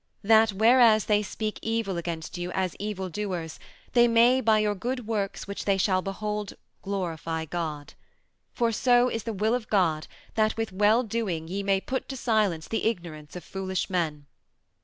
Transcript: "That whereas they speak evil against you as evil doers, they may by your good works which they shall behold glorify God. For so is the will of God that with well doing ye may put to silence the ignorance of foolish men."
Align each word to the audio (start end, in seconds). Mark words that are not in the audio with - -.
"That 0.23 0.49
whereas 0.51 1.05
they 1.05 1.21
speak 1.21 1.59
evil 1.61 1.95
against 1.95 2.35
you 2.35 2.51
as 2.53 2.75
evil 2.79 3.07
doers, 3.07 3.59
they 3.93 4.07
may 4.07 4.41
by 4.43 4.57
your 4.57 4.73
good 4.73 5.05
works 5.05 5.45
which 5.47 5.65
they 5.65 5.77
shall 5.77 6.01
behold 6.01 6.53
glorify 6.81 7.45
God. 7.45 7.93
For 8.51 8.71
so 8.71 9.09
is 9.09 9.25
the 9.25 9.31
will 9.33 9.53
of 9.53 9.69
God 9.69 10.07
that 10.33 10.57
with 10.57 10.71
well 10.71 11.03
doing 11.03 11.47
ye 11.47 11.61
may 11.61 11.79
put 11.79 12.09
to 12.09 12.17
silence 12.17 12.67
the 12.67 12.85
ignorance 12.85 13.35
of 13.35 13.43
foolish 13.43 13.91
men." 13.91 14.25